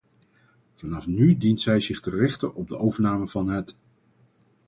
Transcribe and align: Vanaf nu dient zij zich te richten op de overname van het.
Vanaf 0.75 1.07
nu 1.07 1.37
dient 1.37 1.59
zij 1.59 1.79
zich 1.79 1.99
te 1.99 2.09
richten 2.09 2.55
op 2.55 2.67
de 2.67 2.77
overname 2.77 3.27
van 3.27 3.47
het. 3.49 3.77